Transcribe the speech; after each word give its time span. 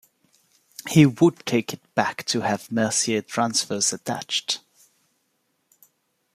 He 0.89 1.05
would 1.05 1.45
take 1.45 1.73
it 1.73 1.93
back 1.93 2.25
to 2.25 2.41
have 2.41 2.71
Mercier 2.71 3.21
transfers 3.21 3.93
attached. 3.93 4.61